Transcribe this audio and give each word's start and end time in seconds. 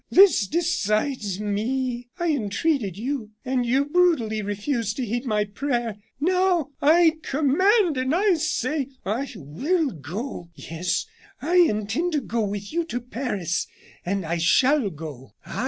this 0.09 0.47
decides 0.47 1.39
me. 1.39 2.09
I 2.17 2.29
entreated 2.29 2.97
you, 2.97 3.33
and 3.45 3.67
you 3.67 3.85
brutally 3.85 4.41
refused 4.41 4.95
to 4.97 5.05
heed 5.05 5.27
my 5.27 5.45
prayer, 5.45 5.95
now 6.19 6.71
I 6.81 7.19
command 7.21 7.97
and 7.97 8.15
I 8.15 8.33
say: 8.33 8.87
'I 9.05 9.29
will 9.35 9.91
go!' 9.91 10.49
Yes, 10.55 11.05
I 11.39 11.57
intend 11.57 12.13
to 12.13 12.21
go 12.21 12.41
with 12.43 12.73
you 12.73 12.83
to 12.85 12.99
Paris 12.99 13.67
and 14.03 14.25
I 14.25 14.39
shall 14.39 14.89
go. 14.89 15.35